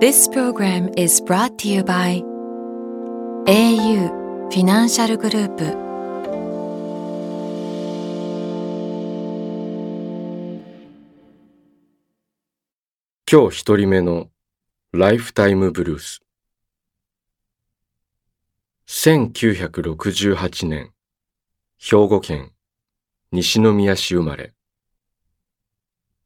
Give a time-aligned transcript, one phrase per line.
[0.00, 2.22] This program is brought to you by
[3.48, 5.64] au フィナンシャルグループ
[13.28, 14.30] 今日一人目の
[14.92, 16.22] ライフタイムブルース
[18.86, 20.92] 1968年
[21.76, 22.52] 兵庫県
[23.32, 24.54] 西宮市生まれ。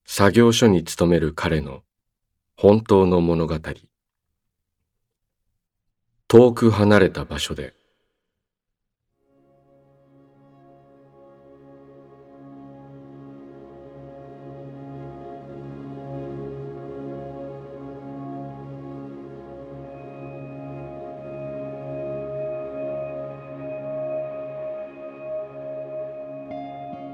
[0.04, 1.82] 作業所に勤める彼の
[2.62, 3.58] 本当の物語。
[6.28, 7.74] 遠く離れた場所で。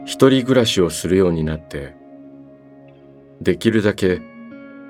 [0.05, 1.95] 一人暮らしをするようになって
[3.41, 4.21] できるだけ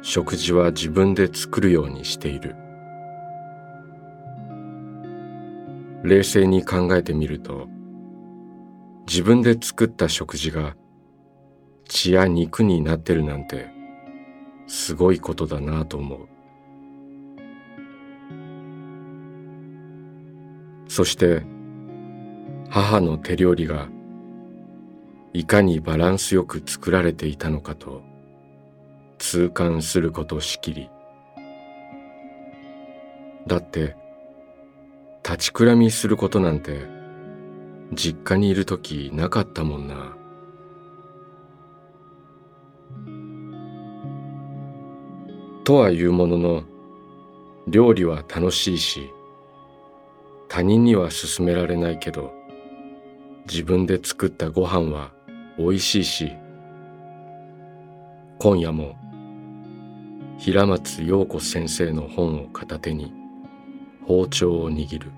[0.02, 2.54] 食事は自分で作るようにしている。
[6.04, 7.68] 冷静に考えてみると
[9.06, 10.76] 自分で作った食事が
[11.86, 13.68] 血や肉になってるなんて
[14.66, 16.28] すごいことだなと思う。
[20.88, 21.42] そして
[22.70, 23.88] 母の手料理が
[25.32, 28.02] いかにバランスよく作られていたのかと
[29.30, 30.88] 痛感することしきり
[33.46, 33.94] だって
[35.22, 36.86] 立ちくらみすることなんて
[37.92, 40.16] 実家にいる時なかったもんな。
[45.64, 46.62] とはいうものの
[47.66, 49.10] 料理は楽しいし
[50.48, 52.32] 他人には勧められないけど
[53.46, 55.12] 自分で作ったご飯は
[55.58, 56.32] 美味しいし
[58.38, 58.97] 今夜も
[60.38, 63.12] 平松陽子先生の本を片手に
[64.06, 65.10] 包丁を握る。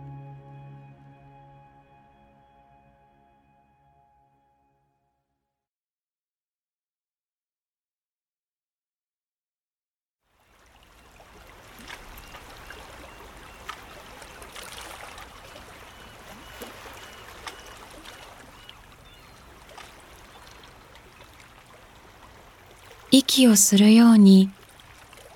[23.12, 24.50] 息をするように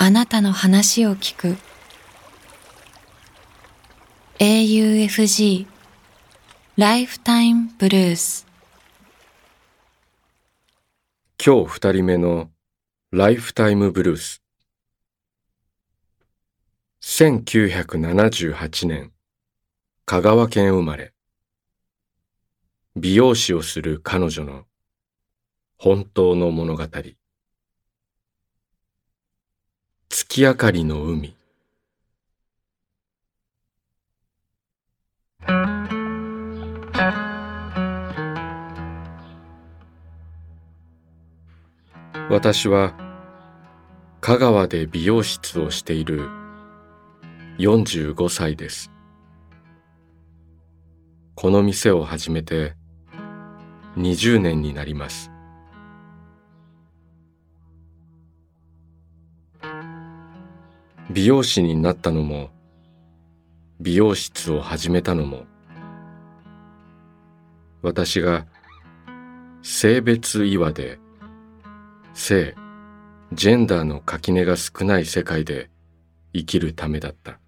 [0.04, 1.56] あなたの話を聞く。
[4.38, 5.66] AUFG
[6.76, 8.46] ライフタイムブルース
[11.42, 12.50] 今日二人目の
[13.12, 14.42] ライフタイムブルース
[17.00, 19.10] 1978年。
[20.04, 21.14] 香川県生まれ。
[22.94, 24.64] 美容師をする彼女の
[25.78, 26.84] 本当の物語。
[30.08, 31.36] 月明かりの海。
[42.30, 42.94] 私は
[44.20, 46.28] 香川で美容室をしている
[47.58, 48.90] 45歳です。
[51.34, 52.74] この店を始めて
[53.96, 55.33] 20年になります。
[61.10, 62.50] 美容師になったのも
[63.80, 65.44] 美容室を始めたのも
[67.82, 68.46] 私が
[69.62, 70.98] 性別違和で
[72.14, 72.54] 性
[73.32, 75.68] ジェンダーの垣根が少ない世界で
[76.32, 77.38] 生きるためだった。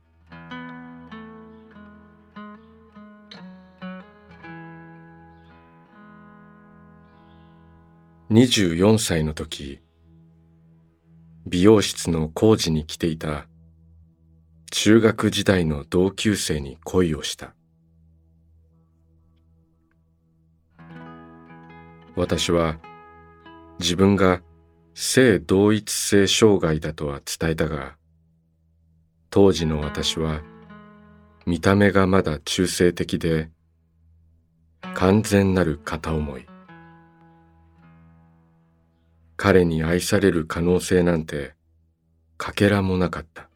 [8.30, 9.80] 24歳の時
[11.48, 13.46] 美容室の工事に来ていた。
[14.72, 17.54] 中学時代の同級生に恋をした。
[22.16, 22.78] 私は
[23.78, 24.42] 自分が
[24.94, 27.94] 性同一性障害だとは伝えたが
[29.30, 30.40] 当時の私は
[31.44, 33.50] 見た目がまだ中性的で
[34.94, 36.55] 完全なる片思い。
[39.36, 41.54] 彼に愛される可能性なんて
[42.38, 43.48] かけらもなかった。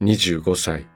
[0.00, 0.86] 25歳。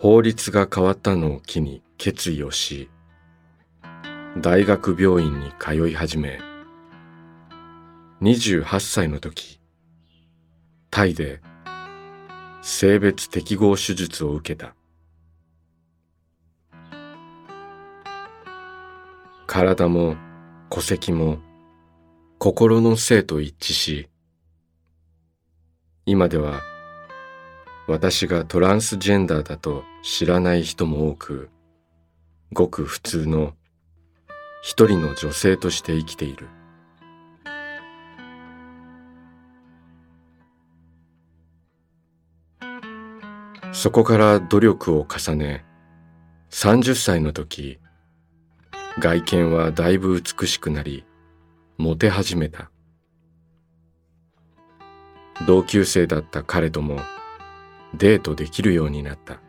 [0.00, 2.88] 法律が変わったのを機に決意をし
[4.38, 6.40] 大学病院に通い始め
[8.22, 9.60] 28歳の時
[10.90, 11.42] タイで
[12.62, 14.74] 性別適合手術を受けた。
[19.52, 20.14] 体も
[20.70, 21.38] 戸籍も
[22.38, 24.08] 心の性と一致し
[26.06, 26.60] 今では
[27.88, 31.50] 私がトランスジェンダーだと知らない人も多く
[32.52, 33.54] ごく普通の
[34.62, 36.46] 一人の女性として生きている。
[43.72, 45.64] そこから努力を重ね
[46.50, 47.80] 30歳の時
[48.98, 51.04] 外見はだいぶ美しくなり
[51.78, 52.70] モテ始めた。
[55.46, 57.00] 同級生だった彼とも
[57.94, 59.40] デートできるようになった。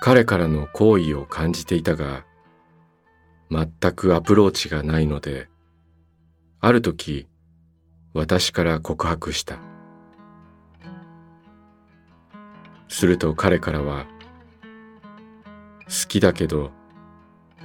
[0.00, 2.24] 彼からの好意を感じていたが
[3.50, 5.48] 全くアプローチがないので
[6.60, 7.26] ある時
[8.12, 9.58] 私から告白した。
[12.88, 14.06] すると彼からは
[15.86, 16.70] 好きだけど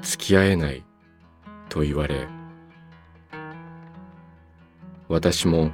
[0.02, 0.84] 付き合えない
[1.70, 2.28] と言われ
[5.08, 5.72] 私も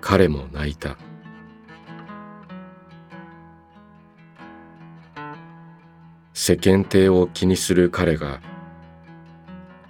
[0.00, 0.96] 彼も泣いた。
[6.32, 8.40] 世間体を気にする彼が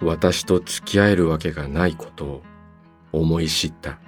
[0.01, 2.43] 私と付き合えるわけがないことを
[3.11, 3.99] 思い知った。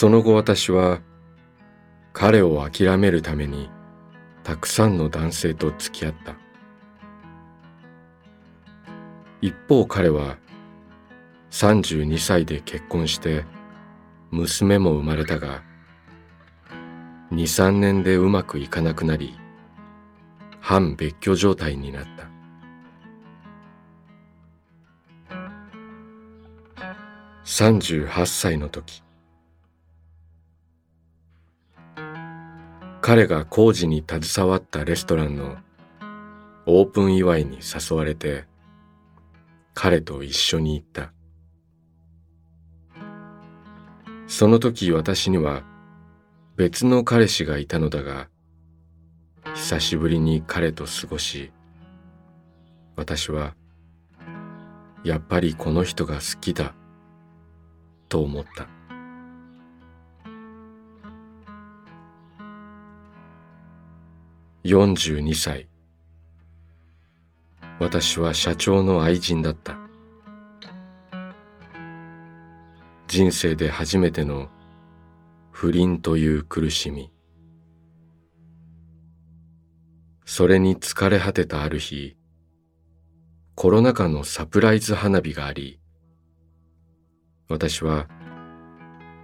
[0.00, 1.00] その後私は
[2.12, 3.68] 彼を諦めるために
[4.44, 6.36] たくさんの男性と付き合った。
[9.40, 10.38] 一方彼は
[11.50, 13.44] 32歳で結婚して
[14.30, 15.64] 娘も生まれたが
[17.32, 19.36] 23年でうまくいかなくなり
[20.60, 22.30] 半別居状態になった。
[27.44, 29.02] 38歳の時
[33.08, 35.56] 彼が工事に携わったレストランの
[36.66, 38.44] オープン祝いに誘われて
[39.72, 41.14] 彼と一緒に行った。
[44.26, 45.62] その時私には
[46.56, 48.28] 別の彼氏がいたのだが
[49.54, 51.50] 久しぶりに彼と過ごし
[52.94, 53.54] 私は
[55.02, 56.74] やっぱりこの人が好きだ
[58.10, 58.77] と思った。
[64.68, 65.66] 42歳。
[67.80, 69.78] 私は社長の愛人だった。
[73.06, 74.50] 人生で初めての
[75.52, 77.10] 不倫という苦しみ。
[80.26, 82.18] それに疲れ果てたある日
[83.54, 85.80] コロナ禍のサプライズ花火があり
[87.48, 88.06] 私は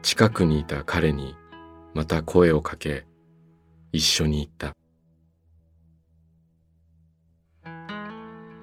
[0.01, 1.37] 近くにいた彼に
[1.93, 3.05] また声をかけ
[3.93, 4.75] 一緒に行った。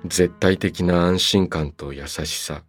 [0.05, 2.63] 絶対的な安心感と優しさ。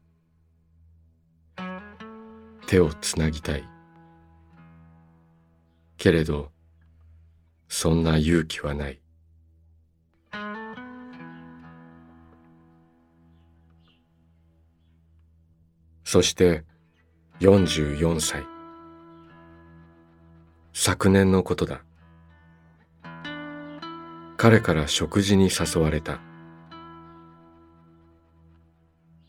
[2.66, 3.68] 手をつなぎたい。
[5.96, 6.50] けれど
[7.68, 9.00] そんな勇気はない。
[16.04, 16.64] そして
[17.40, 18.44] 44歳。
[20.74, 21.82] 昨年のことだ。
[24.36, 26.20] 彼から食事に誘われた。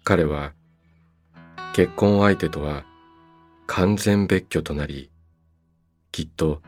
[0.03, 0.53] 彼は
[1.73, 2.83] 結婚相手とは
[3.67, 5.09] 完全別居となり
[6.11, 6.61] きっと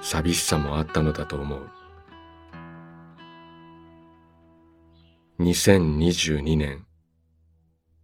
[0.00, 1.70] 寂しさもあったのだと思う。
[5.40, 6.86] 2022年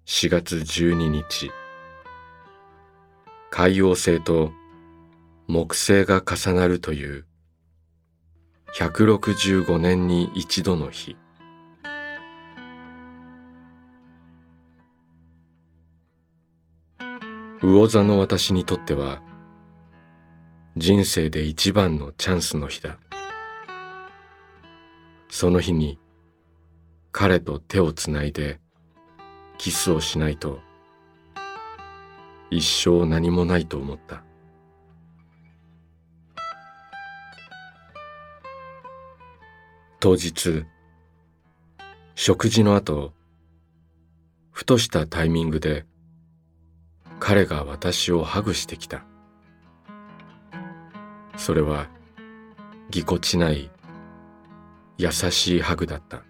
[0.06, 1.52] 4月12日
[3.50, 4.50] 海王星と
[5.46, 7.24] 木星が重なるという
[8.76, 11.16] 165年に一度の日。
[17.62, 19.20] 魚座の私にとっては
[20.78, 22.98] 人生で一番のチャンスの日だ。
[25.28, 25.98] その日に
[27.12, 28.60] 彼と手をつないで
[29.58, 30.60] キスをしないと
[32.50, 34.24] 一生何もないと思った。
[40.00, 40.64] 当日
[42.14, 43.12] 食事の後、
[44.50, 45.84] ふとしたタイミングで
[47.30, 49.04] 彼が私をハグしてきた。
[51.36, 51.86] それは
[52.90, 53.70] ぎこちない
[54.98, 56.24] 優しいハグだった。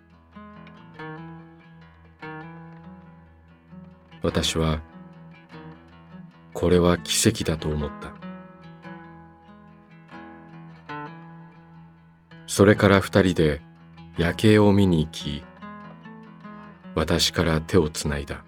[4.22, 4.82] 私は
[6.52, 8.12] これは奇跡だと思った。
[12.46, 13.62] それから二人で
[14.18, 15.42] 夜景を見に行き、
[16.94, 18.44] 私から手をつないだ。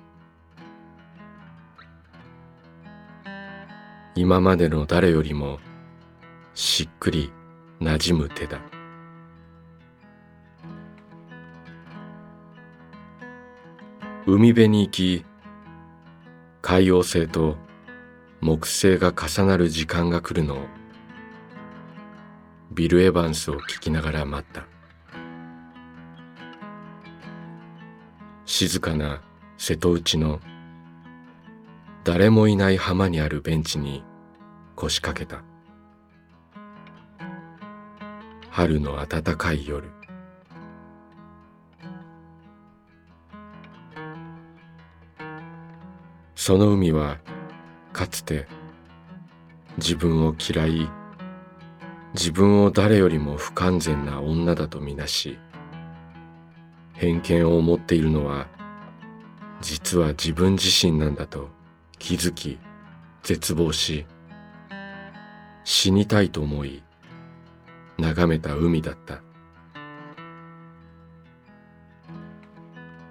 [4.14, 5.58] 今までの誰よりも
[6.54, 7.32] しっくり
[7.80, 8.60] 馴染む手だ。
[14.26, 15.24] 海辺に行き、
[16.60, 17.56] 海洋星と
[18.40, 20.58] 木星が重なる時間が来るのを
[22.70, 24.66] ビル・エヴァンスを聞きながら待った
[28.44, 29.22] 静かな
[29.58, 30.40] 瀬戸内の
[32.04, 34.02] 誰もいない浜にあるベンチに
[34.74, 35.44] 腰掛けた。
[38.50, 39.88] 春の暖かい夜。
[46.34, 47.18] その海は
[47.92, 48.48] かつて
[49.78, 50.90] 自分を嫌い
[52.14, 55.38] 自分を誰よりも不完全な女だとみなし
[56.94, 58.48] 偏見を持っているのは
[59.60, 61.61] 実は自分自身なんだと
[62.02, 62.58] 気づき
[63.22, 64.06] 絶望し
[65.62, 66.82] 死にたいと思い
[67.96, 69.22] 眺めた海だった。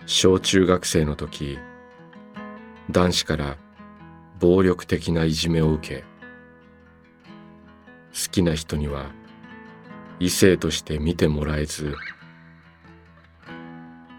[0.06, 1.58] 小中学生の時
[2.90, 3.56] 男子から
[4.42, 6.06] 暴力的ないじめを受け好
[8.30, 9.12] きな人には
[10.20, 11.96] 異性として見てもらえず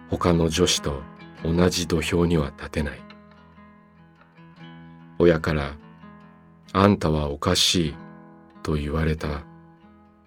[0.08, 1.02] 他の女子と
[1.44, 3.11] 同じ土俵には立てない。
[5.22, 5.76] 親から
[6.74, 7.94] 「あんたはおかしい」
[8.64, 9.42] と言われた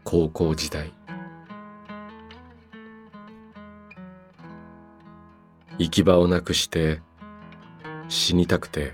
[0.06, 0.94] 高校時代。
[5.78, 7.02] 行き場をなくして
[8.08, 8.94] 死にたくて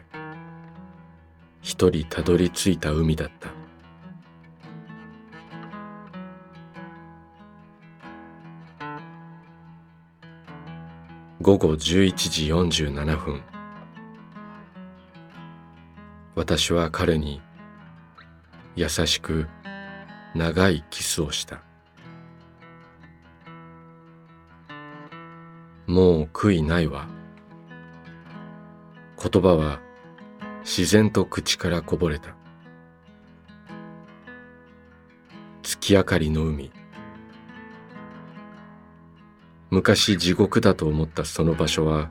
[1.62, 3.50] 一人たどり着いた海だった。
[11.42, 13.51] 午後11時47分。
[16.42, 17.40] 私は彼に
[18.76, 19.46] 優しく
[20.34, 21.62] 長いキスをした。
[25.86, 27.08] もう悔いないわ。
[29.22, 29.82] 言葉は
[30.62, 32.36] 自然と口からこぼれた。
[35.62, 36.72] 月明かりの海。
[39.70, 42.10] 昔地獄だと思ったその場所は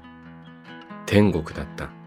[1.05, 2.00] 天国だった。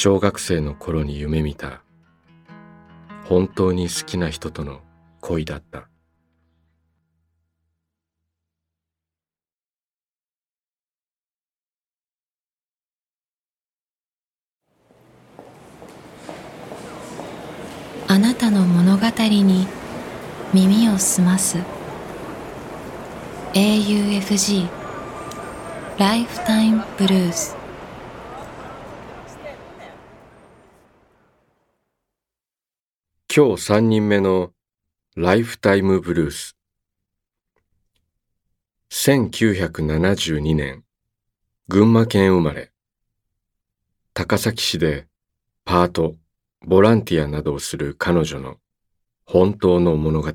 [0.00, 1.82] 小学生の頃に夢見た
[3.24, 4.80] 本当に好きな人との
[5.20, 5.88] 恋だった。
[18.06, 19.66] あなたの物語に
[20.54, 21.58] 耳を澄ます。
[23.52, 24.68] AUFG
[25.98, 27.57] ライフタイムブルース
[33.40, 34.50] 今日三人目の
[35.14, 36.56] ライフタイムブルース
[38.90, 40.82] 1972年
[41.68, 42.72] 群馬県生まれ
[44.12, 45.06] 高崎市で
[45.64, 46.16] パート
[46.66, 48.56] ボランティアなどをする彼女の
[49.24, 50.32] 本当の物語。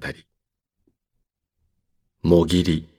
[2.21, 2.92] もぎり。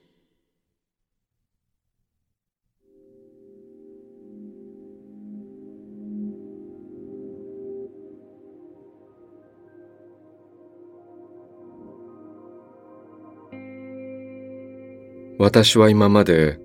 [15.44, 16.58] 私は今まで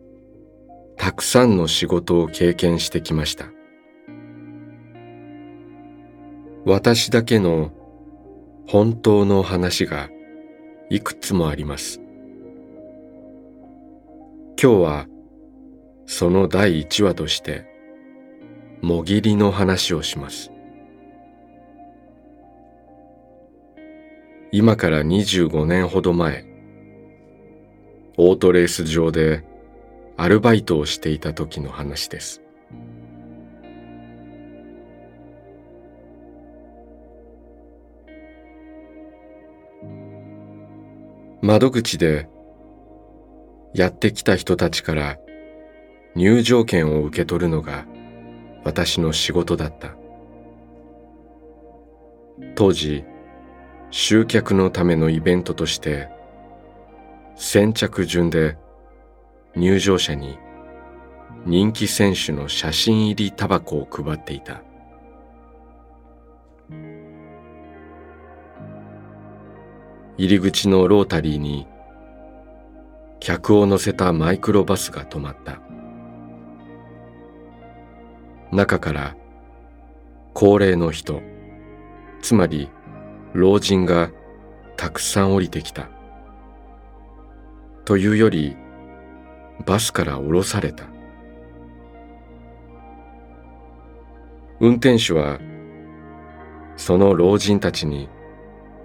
[0.96, 3.48] たくさんの仕事を経験してきました。
[6.64, 7.74] 私だけの
[8.70, 10.10] 本当の話が
[10.90, 12.00] いくつもあります。
[14.58, 15.08] 今日は
[16.06, 17.66] その第一話として
[18.82, 20.54] もぎりの話をします。
[24.54, 26.49] 今から25年ほど前、
[28.22, 29.46] オートレース場で
[30.18, 32.42] アルバイトをしていた時の話です。
[41.42, 42.28] 窓口で
[43.74, 45.18] やってきた人たちから
[46.14, 47.86] 入場券を受け取るのが
[48.66, 49.96] 私の仕事だった
[52.56, 53.06] 当時
[53.92, 56.19] 集客のためのイベントとして
[57.42, 58.58] 先着順で
[59.56, 60.38] 入場者に
[61.46, 64.62] 人気選手の写真入りタバコを配っていた。
[70.18, 71.66] 入り口のロータリーに
[73.22, 75.62] 客を乗せたマイクロバスが止まった。
[78.52, 79.16] 中から
[80.34, 81.22] 高齢の人
[82.22, 82.70] つまり
[83.32, 84.12] 老人が
[84.76, 85.90] たくさん降りてきた。
[87.90, 88.56] というより
[89.66, 90.84] バスから降ろされた。
[94.60, 95.40] 運転手は
[96.78, 98.08] その老人たちに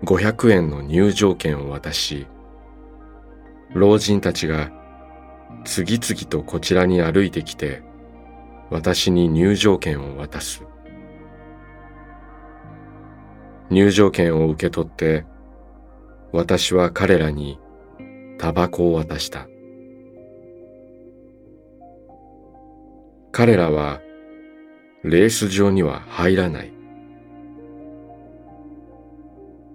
[0.04, 2.26] 500円の入場券を渡し
[3.74, 4.72] 老人たちが
[5.66, 7.82] 次々とこちらに歩いてきて
[8.70, 10.64] 私に入場券を渡す。
[13.68, 15.26] 入場券を受け取って
[16.32, 17.58] 私は彼らに
[18.44, 19.48] タバコを渡した。
[23.32, 24.02] 彼らは
[25.02, 26.70] レース場には入らない。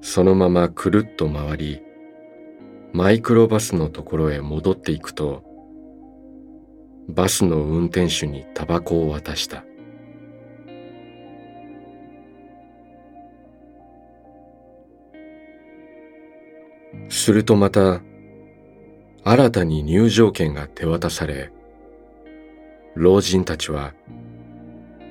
[0.01, 1.81] そのままくるっと回り
[2.93, 5.43] マイクロバスのところへ戻っていくと
[7.07, 9.65] バスの運転手にタバコを渡した。
[17.09, 18.03] するとまた
[19.23, 21.51] 新たに入場券が手渡され
[22.95, 23.93] 老人たちは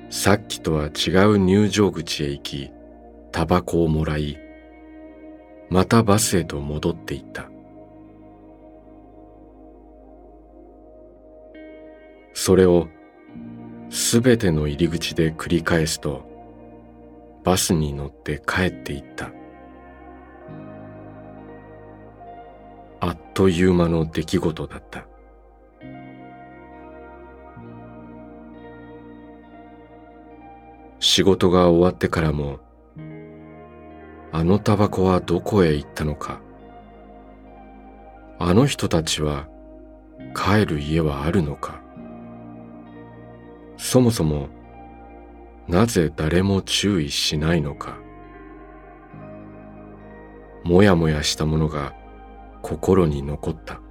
[0.09, 2.71] さっきとは違う入場口へ行き
[3.31, 4.37] タバコをもらい
[5.69, 7.49] またバスへと戻っていった。
[12.33, 12.87] それを
[13.89, 16.23] すべての入り口で繰り返すと
[17.43, 19.29] バスに乗って帰っていった。
[23.01, 25.05] あっという間の出来事だった。
[30.99, 32.59] 仕事が終わってからも
[34.31, 36.41] あのタバコはどこへ行ったのか。
[38.37, 39.47] あの人たちは
[40.35, 41.81] 帰る家はあるのか。
[43.77, 44.49] そもそも
[45.67, 47.97] なぜ誰も注意しないのか。
[50.63, 51.93] もやもやしたものが
[52.61, 53.81] 心に残った。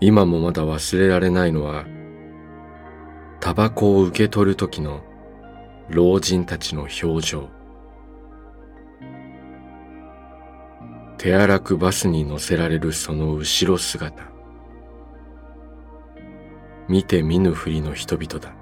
[0.00, 1.84] 今もまだ忘れられないのは
[3.40, 5.00] タバコを受け取る時の
[5.88, 7.48] 老人たちの表情。
[11.16, 14.30] 手荒くバスに乗せられるその後ろ姿。
[16.88, 18.54] 見て見ぬふりの人々だ。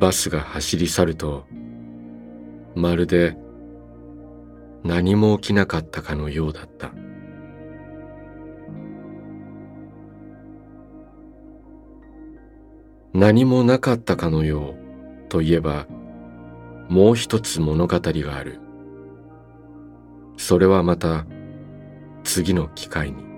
[0.00, 1.44] バスが走り去ると
[2.74, 3.36] まるで
[4.82, 6.90] 何も起きなかったかのようだった。
[13.12, 14.74] 何もなかったかのよ
[15.26, 15.86] うといえば
[16.88, 18.58] もう一つ物語がある。
[20.38, 21.26] それはまた
[22.24, 23.29] 次の機会に。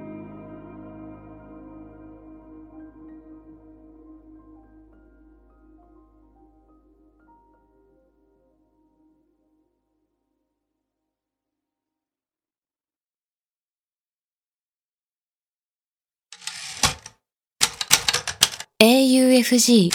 [19.42, 19.90] AFG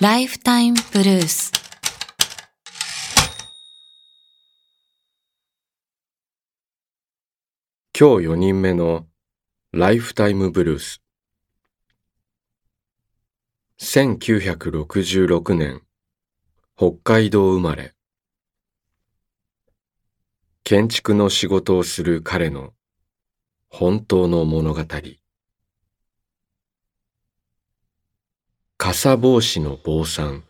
[0.00, 1.52] ライフタイムブルース
[7.96, 9.06] 今日4人目の
[9.72, 11.00] ライフタイムブルース
[13.78, 15.82] 1966年
[16.76, 17.94] 北海道生まれ。
[20.64, 22.72] 建築の仕事をする彼の
[23.68, 24.82] 本当の物語。
[28.88, 30.44] 傘帽子の坊さん。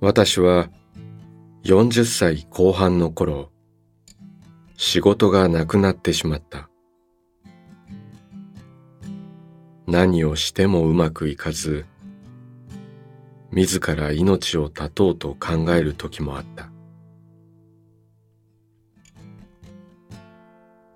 [0.00, 0.70] 私は
[1.64, 3.50] 40歳後半の頃
[4.76, 6.70] 仕事がなくなってしまった。
[9.88, 11.86] 何をしてもうまくいかず
[13.50, 16.69] 自ら命を絶とうと考える時もあった。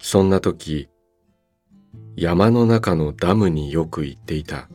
[0.06, 0.90] そんな時
[2.14, 4.68] 山の中のダムによく行っていた。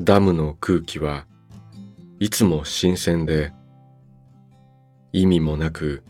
[0.00, 1.26] ダムの空気は
[2.20, 3.52] いつも新鮮で
[5.12, 6.02] 意味もなく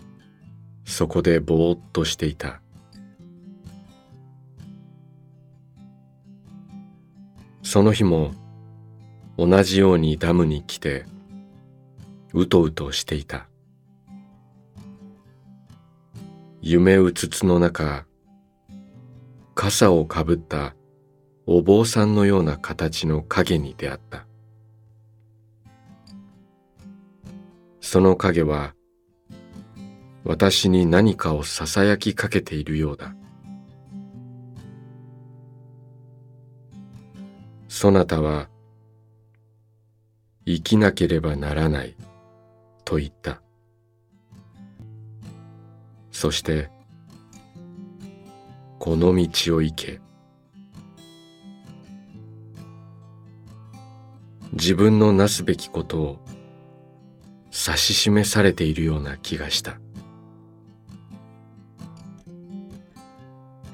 [0.84, 2.62] そこでぼーっとしていた。
[7.64, 8.30] その日も
[9.36, 11.04] 同じようにダムに来て
[12.32, 13.48] うとうとしていた。
[16.64, 18.06] 夢うつつの中
[19.56, 20.76] 傘をかぶった
[21.44, 24.28] お坊さんのような形の影に出会った。
[27.80, 28.76] その影は
[30.22, 33.12] 私に何かをささやきかけているようだ。
[37.66, 38.48] そなたは
[40.46, 41.96] 生きなければならない
[42.84, 43.41] と言った。
[46.22, 46.70] そして
[48.78, 50.00] この道を行け。
[54.52, 56.24] 自分のなすべきことを
[57.46, 59.80] 指し示されているような気がした。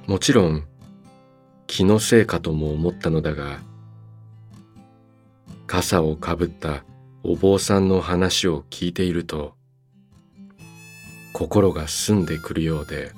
[0.07, 0.65] もちろん
[1.67, 3.59] 気のせいかとも思ったのだが
[5.67, 6.83] 傘をかぶった
[7.23, 9.58] お坊さんの話を聞いていると
[11.33, 13.13] 心が澄んでくるようで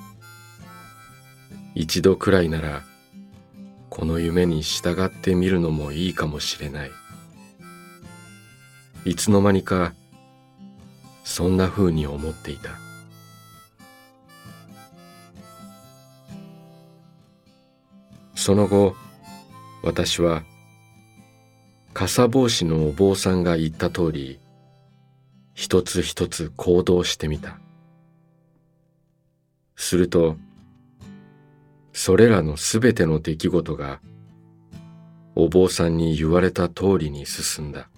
[1.74, 2.82] 一度くらいなら
[3.88, 6.90] この夢に従ってみるのもいいかもしれない。
[9.04, 9.94] いつの間にか
[11.24, 12.70] そんな風に思っていた。
[18.34, 18.94] その後
[19.82, 20.44] 私は
[21.92, 24.40] 傘帽子のお坊さんが言った通り
[25.54, 27.58] 一つ一つ行動してみた。
[29.80, 30.36] すると
[31.94, 34.00] それらのすべての出来事が
[35.34, 37.88] お坊さんに言われた通りに進んだ。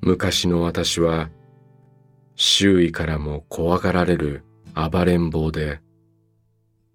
[0.00, 1.30] 昔の私は
[2.36, 5.80] 周囲からも怖がられる暴れん坊で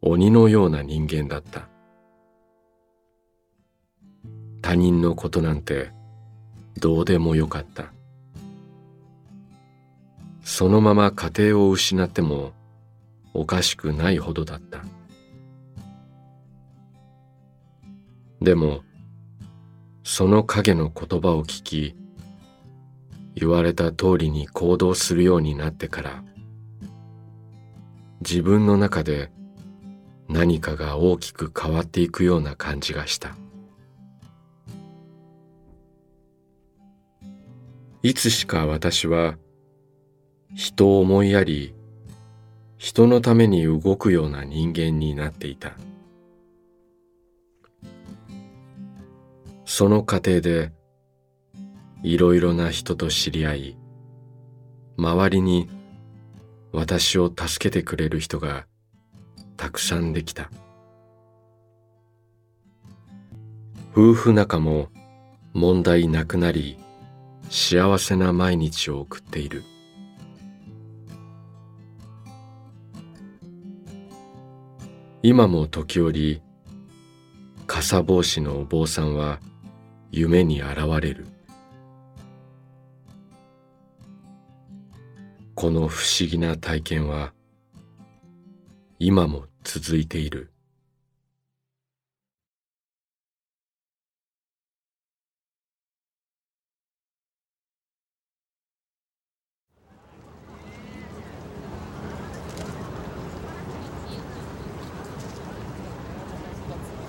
[0.02, 1.68] 鬼のような人間だった。
[4.62, 5.92] 他人のことなんて
[6.80, 7.97] どうでもよかった。
[10.48, 12.54] そのまま家庭を失っても
[13.34, 14.82] おかしくないほどだった。
[18.42, 18.82] でも
[20.06, 21.96] その影の言葉を聞き
[23.36, 26.24] 言われた通りに行動するようになってから
[28.22, 29.30] 自分の中で
[30.30, 33.36] 何かが大きく変わっていくような感じがした。
[38.02, 39.36] いつしか私は
[40.54, 41.74] 人を思いやり
[42.78, 45.74] 人のために動くような人間になっていた。
[49.66, 50.72] その過程で
[52.02, 53.78] いろいろな人と知り合い
[54.98, 55.70] 周りに
[56.72, 58.66] 私を助けてくれる人が
[59.58, 60.50] たくさんできた。
[63.92, 64.90] 夫婦仲も
[65.54, 66.78] 問題なくなり
[67.50, 69.64] 幸せな毎日を送っている。
[75.24, 76.42] 今も時折
[77.66, 79.40] 傘帽子のお坊さんは
[80.12, 81.28] 夢に現れる。
[85.56, 87.34] この不思議な体験は
[89.00, 90.52] 今も続いている「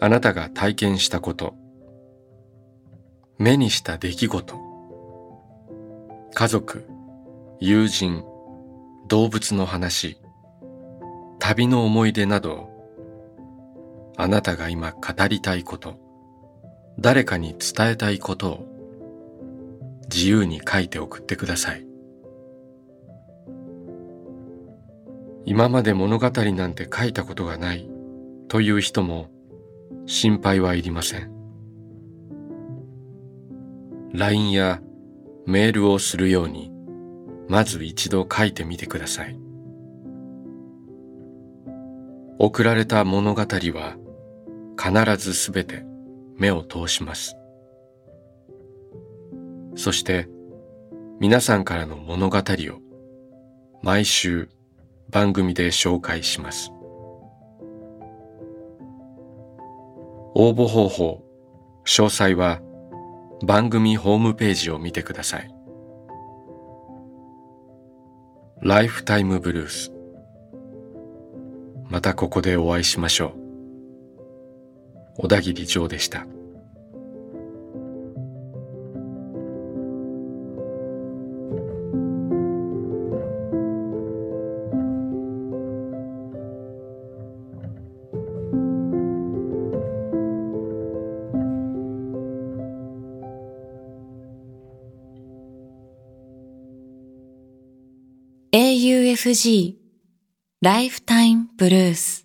[0.00, 1.54] あなたが体験したこと、
[3.38, 4.54] 目にした出来事、
[6.34, 6.86] 家族、
[7.60, 8.24] 友人、
[9.08, 10.18] 動物の話、
[11.40, 12.68] 旅の思い出など、
[14.16, 15.98] あなたが今語りたいこと、
[17.00, 18.68] 誰かに伝えたいことを。
[20.10, 21.86] 自由に書いて送ってください。
[25.44, 27.88] 今まで物語なんて書いたことがない。
[28.48, 29.28] という人も
[30.10, 31.30] 心配はいりません。
[34.14, 34.80] LINE や
[35.46, 36.72] メールをするように
[37.46, 39.38] まず一度書いてみてください。
[42.38, 43.98] 送られた物語は
[44.82, 45.84] 必ずすべて
[46.38, 47.36] 目を通します。
[49.76, 50.26] そして
[51.20, 52.42] 皆さんからの物語を
[53.82, 54.48] 毎週
[55.10, 56.72] 番組で紹介します。
[60.40, 61.24] 応募方法、
[61.84, 62.60] 詳細は
[63.44, 65.52] 番組ホームページを見てください。
[68.62, 69.92] ライフタイムブルース。
[71.90, 73.34] またここでお会いしましょ
[75.16, 75.22] う。
[75.22, 76.24] 小田切城でした。
[99.28, 99.76] AUFG
[100.62, 102.24] Lifetime Blues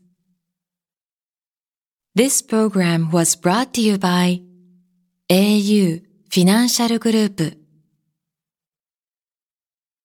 [2.16, 4.42] This program was brought to you by
[5.30, 7.63] au フィ